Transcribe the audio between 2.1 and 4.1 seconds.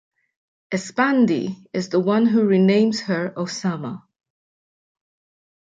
who renames her Osama.